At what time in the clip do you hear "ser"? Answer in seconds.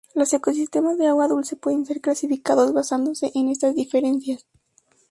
1.85-2.01